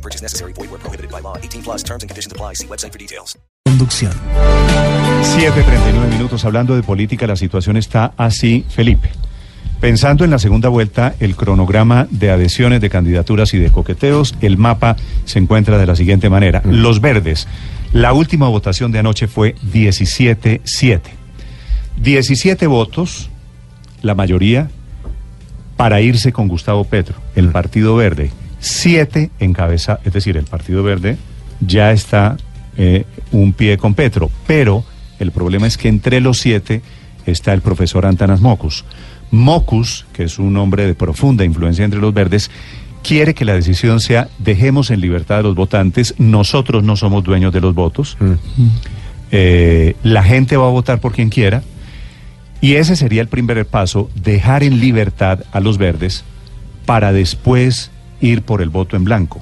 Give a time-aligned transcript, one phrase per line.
[0.00, 0.54] No purchase necessary.
[0.54, 1.36] Void where prohibited by law.
[1.36, 2.54] 18 plus terms and conditions apply.
[2.54, 3.38] See website for details.
[3.66, 4.12] Conducción.
[5.22, 9.10] 7.39 minutos hablando de política, la situación está así, Felipe.
[9.80, 14.56] Pensando en la segunda vuelta, el cronograma de adhesiones de candidaturas y de coqueteos, el
[14.56, 16.62] mapa se encuentra de la siguiente manera.
[16.64, 17.46] Los verdes,
[17.92, 21.00] la última votación de anoche fue 17-7.
[21.96, 23.30] 17 votos,
[24.02, 24.70] la mayoría,
[25.76, 28.30] para irse con Gustavo Petro, el Partido Verde.
[28.60, 31.16] Siete en cabeza, es decir, el Partido Verde
[31.60, 32.36] ya está
[32.76, 34.84] eh, un pie con Petro, pero
[35.18, 36.82] el problema es que entre los siete
[37.26, 38.84] está el profesor Antanas Mocus.
[39.30, 42.50] Mocus, que es un hombre de profunda influencia entre los verdes,
[43.02, 47.52] quiere que la decisión sea dejemos en libertad a los votantes, nosotros no somos dueños
[47.52, 48.16] de los votos,
[49.32, 51.62] Eh, la gente va a votar por quien quiera,
[52.60, 56.24] y ese sería el primer paso, dejar en libertad a los verdes
[56.84, 59.40] para después ir por el voto en blanco.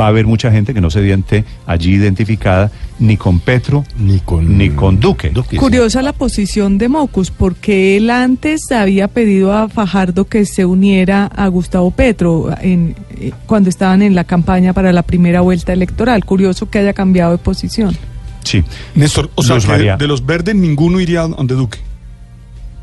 [0.00, 4.20] Va a haber mucha gente que no se siente allí identificada ni con Petro Ni
[4.20, 5.32] con, ni con Duque.
[5.56, 11.26] Curiosa la posición de Mocus, porque él antes había pedido a Fajardo que se uniera
[11.26, 16.24] a Gustavo Petro en, eh, cuando estaban en la campaña para la primera vuelta electoral.
[16.24, 17.96] Curioso que haya cambiado de posición.
[18.44, 18.62] Sí.
[18.94, 19.96] Néstor, o sea, Luz que María.
[19.96, 21.78] de los verdes ninguno iría a donde Duque.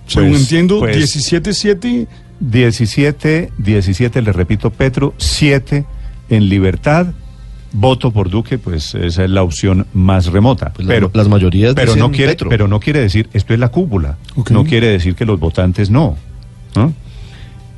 [0.08, 2.08] Según Pues- entiendo, pues- 17-7.
[2.40, 5.86] 17, 17, le repito, Petro, 7
[6.30, 7.08] en libertad.
[7.74, 10.72] Voto por Duque, pues esa es la opción más remota.
[10.74, 12.50] Pues la- pero las mayorías pero dicen no quiere, Petro.
[12.50, 14.18] pero no quiere decir, esto es la cúpula.
[14.50, 16.16] No quiere decir que los votantes no.
[16.76, 16.94] ¿no?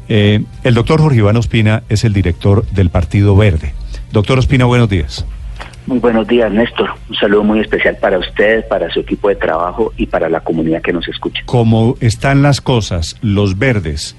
[0.07, 3.73] Eh, el doctor Jorge Iván Ospina es el director del Partido Verde.
[4.11, 5.25] Doctor Ospina, buenos días.
[5.87, 6.89] Muy buenos días, Néstor.
[7.09, 10.81] Un saludo muy especial para usted, para su equipo de trabajo y para la comunidad
[10.83, 11.41] que nos escucha.
[11.45, 14.15] Como están las cosas, los verdes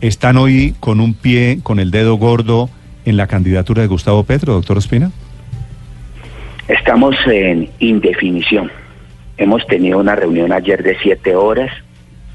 [0.00, 2.70] están hoy con un pie, con el dedo gordo
[3.04, 5.10] en la candidatura de Gustavo Petro, doctor Ospina.
[6.68, 8.70] Estamos en indefinición.
[9.38, 11.70] Hemos tenido una reunión ayer de siete horas,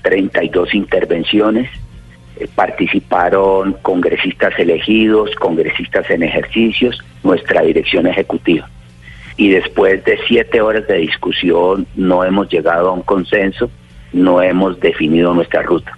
[0.02, 1.70] 32 intervenciones.
[2.36, 8.68] eh, participaron congresistas elegidos, congresistas en ejercicios, nuestra dirección ejecutiva.
[9.38, 13.70] Y después de siete horas de discusión no hemos llegado a un consenso,
[14.14, 15.96] no hemos definido nuestra ruta.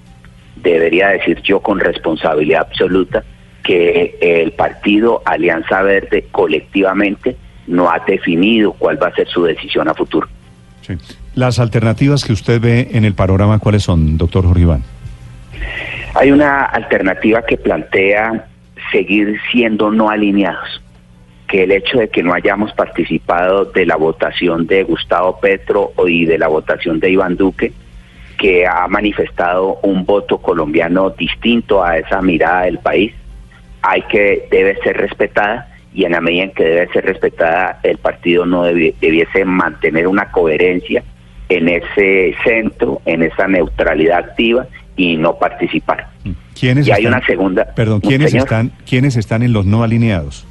[0.72, 3.24] Debería decir yo con responsabilidad absoluta
[3.64, 7.36] que el partido Alianza Verde colectivamente
[7.68, 10.28] no ha definido cuál va a ser su decisión a futuro.
[10.82, 10.96] Sí.
[11.36, 14.84] Las alternativas que usted ve en el panorama, ¿cuáles son, doctor Jorge Iván?
[16.16, 18.48] Hay una alternativa que plantea
[18.92, 20.82] seguir siendo no alineados,
[21.48, 26.26] que el hecho de que no hayamos participado de la votación de Gustavo Petro y
[26.26, 27.72] de la votación de Iván Duque,
[28.36, 33.14] que ha manifestado un voto colombiano distinto a esa mirada del país,
[33.82, 37.98] hay que debe ser respetada y en la medida en que debe ser respetada el
[37.98, 41.04] partido no debi- debiese mantener una coherencia
[41.50, 44.66] en ese centro, en esa neutralidad activa
[44.98, 46.08] y no participar.
[46.60, 47.66] ¿Quiénes Y hay están- una segunda.
[47.76, 48.46] Perdón, ¿quiénes Señor.
[48.48, 50.48] están, ¿quiénes están en los no alineados?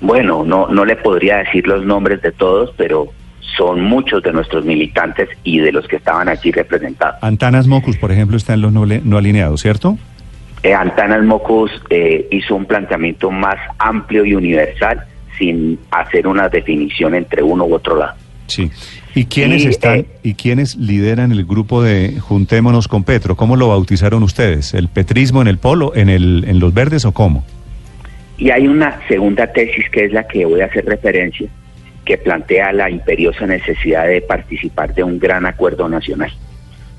[0.00, 3.08] Bueno, no, no le podría decir los nombres de todos, pero
[3.56, 7.16] son muchos de nuestros militantes y de los que estaban allí representados.
[7.22, 9.98] Antanas Mocus, por ejemplo, está en los no, no alineados, ¿cierto?
[10.62, 15.04] Eh, Antanas Mocus eh, hizo un planteamiento más amplio y universal
[15.38, 18.14] sin hacer una definición entre uno u otro lado.
[18.48, 18.70] Sí.
[19.14, 23.36] ¿Y quiénes Y, están eh, y quiénes lideran el grupo de Juntémonos con Petro?
[23.36, 24.74] ¿Cómo lo bautizaron ustedes?
[24.74, 27.44] ¿El petrismo en el polo, en el en los verdes o cómo?
[28.38, 31.48] Y hay una segunda tesis que es la que voy a hacer referencia,
[32.08, 36.32] que plantea la imperiosa necesidad de participar de un gran acuerdo nacional,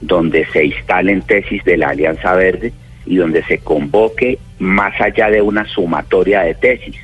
[0.02, 2.72] donde se instalen tesis de la Alianza Verde
[3.08, 6.96] y donde se convoque más allá de una sumatoria de tesis,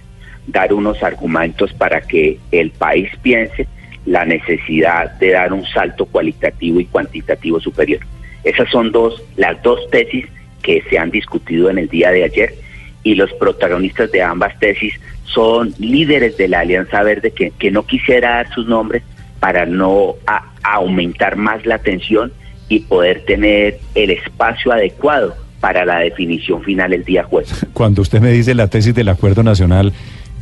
[0.46, 3.66] dar unos argumentos para que el país piense
[4.06, 8.02] la necesidad de dar un salto cualitativo y cuantitativo superior.
[8.44, 10.28] Esas son dos, las dos tesis
[10.62, 12.54] que se han discutido en el día de ayer
[13.06, 14.94] y los protagonistas de ambas tesis
[15.24, 19.04] son líderes de la Alianza Verde que, que no quisiera dar sus nombres
[19.40, 22.34] para no a- aumentar más la tensión
[22.68, 27.66] y poder tener el espacio adecuado para la definición final el día jueves.
[27.74, 29.94] Cuando usted me dice la tesis del acuerdo nacional,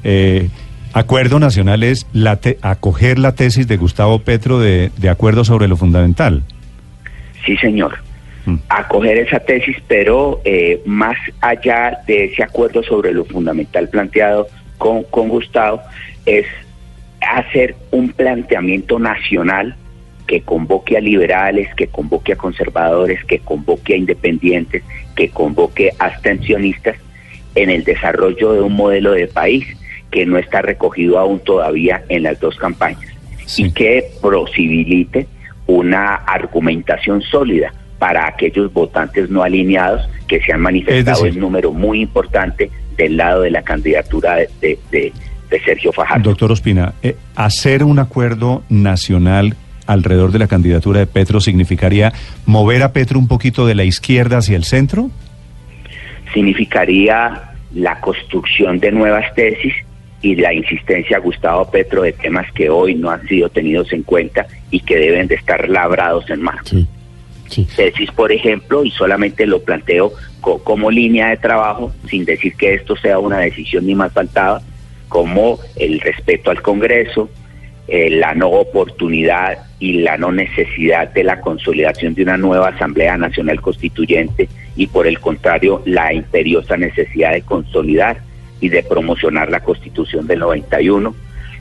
[0.04, 0.50] eh,
[0.96, 5.68] Acuerdo nacional es la te- acoger la tesis de Gustavo Petro de, de acuerdo sobre
[5.68, 6.44] lo fundamental.
[7.48, 7.96] Sí, señor.
[8.70, 14.48] Acoger esa tesis, pero eh, más allá de ese acuerdo sobre lo fundamental planteado
[14.78, 15.82] con, con Gustavo,
[16.26, 16.46] es
[17.22, 19.76] hacer un planteamiento nacional
[20.28, 24.84] que convoque a liberales, que convoque a conservadores, que convoque a independientes,
[25.16, 26.98] que convoque a abstencionistas
[27.56, 29.66] en el desarrollo de un modelo de país
[30.12, 33.10] que no está recogido aún todavía en las dos campañas
[33.46, 33.66] Sí.
[33.66, 35.28] y que posibilite
[35.68, 37.74] una argumentación sólida
[38.04, 43.44] para aquellos votantes no alineados que se han manifestado en número muy importante del lado
[43.44, 45.14] de la candidatura de, de- de-
[45.50, 46.30] de Sergio Fajardo.
[46.32, 49.56] Doctor Ospina, eh, hacer un acuerdo nacional
[49.88, 52.12] alrededor de la candidatura de Petro significaría
[52.46, 55.10] mover a Petro un poquito de la izquierda hacia el centro?
[56.34, 59.74] significaría la construcción de nuevas tesis
[60.22, 64.04] y la insistencia a Gustavo Petro de temas que hoy no han sido tenidos en
[64.04, 66.60] cuenta y que deben de estar labrados en mano.
[66.66, 66.88] Sí,
[67.48, 67.68] sí.
[68.16, 70.12] Por ejemplo, y solamente lo planteo
[70.42, 74.62] co- como línea de trabajo, sin decir que esto sea una decisión ni más faltaba,
[75.10, 77.30] como el respeto al Congreso,
[77.88, 83.18] eh, la no oportunidad y la no necesidad de la consolidación de una nueva Asamblea
[83.18, 88.18] Nacional Constituyente y por el contrario la imperiosa necesidad de consolidar
[88.62, 91.14] y de promocionar la Constitución del 91,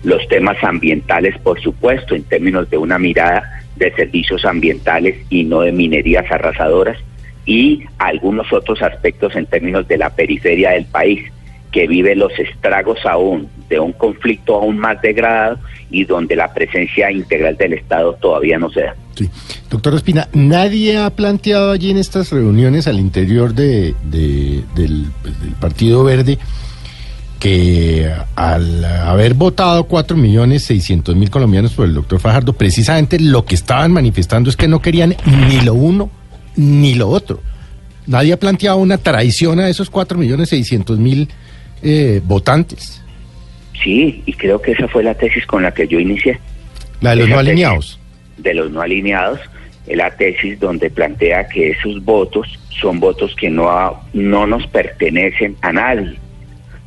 [0.05, 5.61] los temas ambientales por supuesto en términos de una mirada de servicios ambientales y no
[5.61, 6.99] de minerías arrasadoras
[7.47, 11.21] y algunos otros aspectos en términos de la periferia del país
[11.73, 15.59] que vive los estragos aún de un conflicto aún más degradado
[15.91, 18.95] y donde la presencia integral del Estado todavía no se da.
[19.15, 19.29] Sí.
[19.71, 25.53] Doctor Ospina, nadie ha planteado allí en estas reuniones al interior de, de- del, del
[25.61, 26.39] Partido Verde
[27.43, 33.45] que al haber votado 4 millones 600 mil colombianos por el doctor Fajardo, precisamente lo
[33.45, 35.17] que estaban manifestando es que no querían
[35.49, 36.09] ni lo uno
[36.55, 37.41] ni lo otro.
[38.07, 41.31] Nadie ha planteado una traición a esos 4 millones 600 mil
[41.83, 43.03] eh, votantes,
[43.83, 46.39] Sí, y creo que esa fue la tesis con la que yo inicié.
[47.01, 47.99] la de los Esa no alineados.
[48.39, 49.41] De los no alineados,
[49.89, 52.47] la tesis donde plantea que esos votos
[52.81, 56.17] son votos que no, no nos pertenecen a nadie.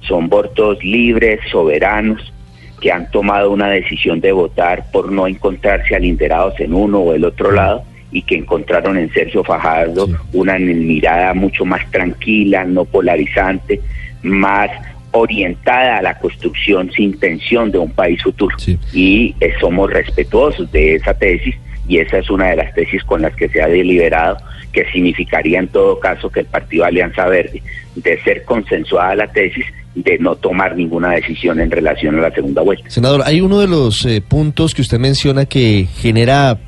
[0.07, 2.33] Son votos libres, soberanos,
[2.81, 7.23] que han tomado una decisión de votar por no encontrarse alinderados en uno o el
[7.23, 10.13] otro lado y que encontraron en Sergio Fajardo Sí.
[10.33, 13.81] una mirada mucho más tranquila, no polarizante,
[14.23, 14.69] más
[15.11, 18.57] orientada a la construcción sin tensión de un país futuro.
[18.59, 18.77] Sí.
[18.93, 21.55] Y eh, somos respetuosos de esa tesis
[21.87, 24.37] y esa es una de las tesis con las que se ha deliberado,
[24.75, 27.63] que significaría en todo caso que el Partido Alianza Verde,
[27.95, 32.61] de ser consensuada la tesis, de no tomar ninguna decisión en relación a la segunda
[32.61, 32.89] vuelta.
[32.89, 36.59] Senador, hay uno de los eh, puntos que usted menciona que genera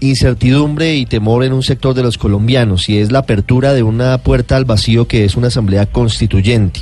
[0.00, 4.18] incertidumbre y temor en un sector de los colombianos y es la apertura de una
[4.18, 6.80] puerta al vacío que es una asamblea constituyente.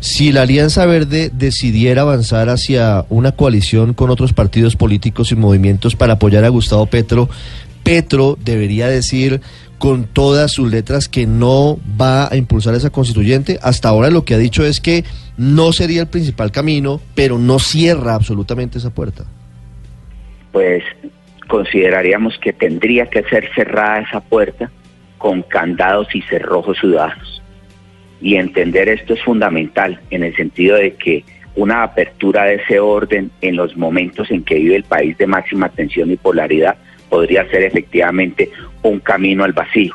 [0.00, 5.96] Si la Alianza Verde decidiera avanzar hacia una coalición con otros partidos políticos y movimientos
[5.96, 7.30] para apoyar a Gustavo Petro,
[7.86, 9.40] Petro debería decir
[9.78, 13.60] con todas sus letras que no va a impulsar esa constituyente.
[13.62, 15.04] Hasta ahora lo que ha dicho es que
[15.36, 19.24] no sería el principal camino, pero no cierra absolutamente esa puerta.
[20.50, 20.82] Pues
[21.46, 24.68] consideraríamos que tendría que ser cerrada esa puerta
[25.16, 27.40] con candados y cerrojos ciudadanos.
[28.20, 31.24] Y entender esto es fundamental en el sentido de que
[31.54, 35.68] una apertura de ese orden en los momentos en que vive el país de máxima
[35.68, 36.76] tensión y polaridad
[37.08, 38.50] podría ser efectivamente
[38.82, 39.94] un camino al vacío,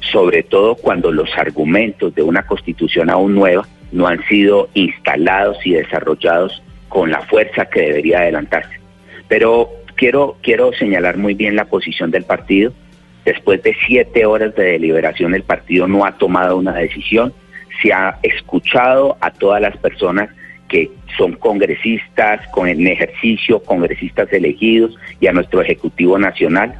[0.00, 5.72] sobre todo cuando los argumentos de una constitución aún nueva no han sido instalados y
[5.74, 8.80] desarrollados con la fuerza que debería adelantarse.
[9.28, 12.72] Pero quiero, quiero señalar muy bien la posición del partido.
[13.24, 17.32] Después de siete horas de deliberación, el partido no ha tomado una decisión.
[17.82, 20.30] Se ha escuchado a todas las personas
[20.68, 26.74] que son congresistas con en ejercicio, congresistas elegidos y a nuestro Ejecutivo Nacional.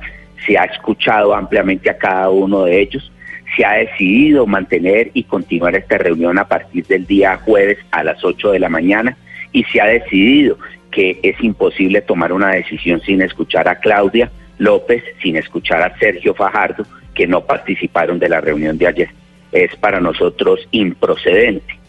[0.47, 3.11] Se ha escuchado ampliamente a cada uno de ellos.
[3.57, 8.23] Se ha decidido mantener y continuar esta reunión a partir del día jueves a las
[8.25, 9.17] 8 de la mañana
[9.53, 10.59] y se ha decidido
[10.91, 16.35] que es imposible tomar una decisión sin escuchar a Claudia López, sin escuchar a Sergio
[16.35, 19.09] Fajardo, que no participaron de la reunión de ayer.
[19.53, 21.86] Es para nosotros improcedente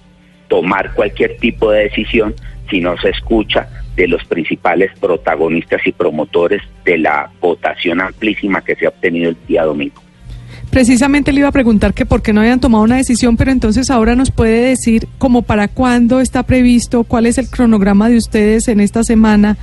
[0.48, 2.34] tomar cualquier tipo de decisión
[2.70, 8.75] si no se escucha de los principales protagonistas y promotores de la votación amplísima que
[8.75, 10.01] se ha obtenido el día domingo.
[10.70, 13.89] Precisamente le iba a preguntar que por qué no habían tomado una decisión, pero entonces
[13.89, 18.68] ahora nos puede decir como para cuándo está previsto, cuál es el cronograma de ustedes
[18.68, 19.58] en esta semana.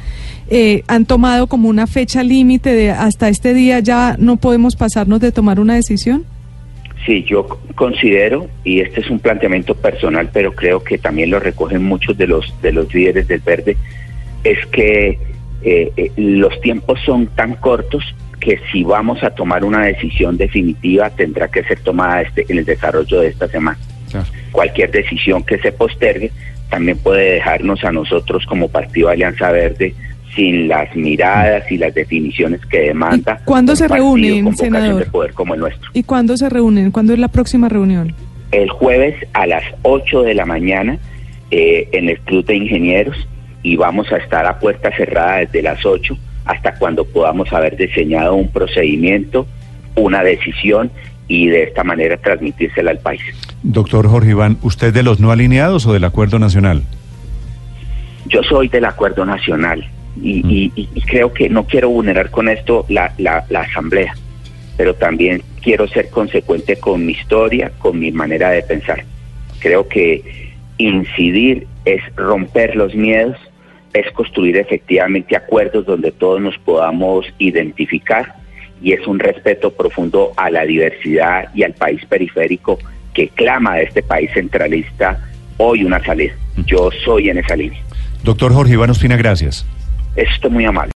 [0.49, 5.21] Eh, ¿Han tomado como una fecha límite de hasta este día ya no podemos pasarnos
[5.21, 6.25] de tomar una decisión?
[7.07, 11.83] Sí, yo considero, y este es un planteamiento personal, pero creo que también lo recogen
[11.83, 13.77] muchos de los, de los líderes del verde,
[14.43, 15.19] es que
[15.63, 18.03] eh, eh, los tiempos son tan cortos
[18.41, 22.65] que si vamos a tomar una decisión definitiva tendrá que ser tomada este, en el
[22.65, 23.79] desarrollo de esta semana.
[24.53, 26.31] Cualquier decisión que se postergue
[26.71, 29.95] también puede dejarnos a nosotros como Partido Alianza Verde
[30.35, 33.39] sin las miradas y las definiciones que demanda.
[33.43, 35.05] ¿Y ¿Cuándo un se reúnen, con senador?
[35.05, 35.91] de poder como el nuestro?
[35.93, 36.91] ¿Y cuándo se reúnen?
[36.91, 38.15] ¿Cuándo es la próxima reunión?
[38.51, 40.99] El jueves a las 8 de la mañana
[41.51, 43.17] eh, en el Club de Ingenieros
[43.63, 48.35] y vamos a estar a puerta cerrada desde las 8 hasta cuando podamos haber diseñado
[48.35, 49.47] un procedimiento,
[49.95, 50.91] una decisión
[51.27, 53.23] y de esta manera transmitírsela al país.
[53.63, 56.83] Doctor Jorge Iván, ¿usted de los no alineados o del Acuerdo Nacional?
[58.27, 59.89] Yo soy del Acuerdo Nacional
[60.23, 64.15] y, y- y- y creo que no quiero vulnerar con esto la, la- la Asamblea,
[64.77, 69.05] pero también quiero ser consecuente con mi historia, con mi manera de pensar.
[69.61, 73.37] Creo que incidir es romper los miedos,
[73.93, 78.35] es construir efectivamente acuerdos donde todos nos podamos identificar
[78.83, 82.79] y es un respeto profundo a la diversidad y al país periférico
[83.15, 85.21] que clama de este país centralista
[85.59, 86.35] hoy una salida.
[86.67, 87.81] Yo soy en esa línea.
[88.25, 89.65] Doctor Jorge Iván Ospina, gracias.
[90.17, 90.93] Esto es muy amable.